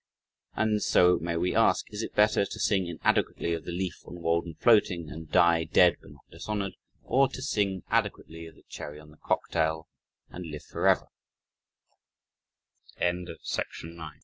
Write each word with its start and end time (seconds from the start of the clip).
And 0.55 0.81
so 0.81 1.19
may 1.19 1.37
we 1.37 1.55
ask: 1.55 1.85
Is 1.93 2.01
it 2.01 2.15
better 2.15 2.43
to 2.43 2.59
sing 2.59 2.87
inadequately 2.87 3.53
of 3.53 3.65
the 3.65 3.71
"leaf 3.71 4.01
on 4.03 4.19
Walden 4.19 4.55
floating," 4.55 5.11
and 5.11 5.31
die 5.31 5.63
"dead 5.65 5.97
but 6.01 6.09
not 6.13 6.27
dishonored," 6.31 6.73
or 7.03 7.27
to 7.27 7.39
sing 7.43 7.83
adequately 7.91 8.47
of 8.47 8.55
the 8.55 8.63
"cherry 8.67 8.99
on 8.99 9.11
the 9.11 9.17
cocktail," 9.17 9.87
and 10.27 10.47
live 10.47 10.65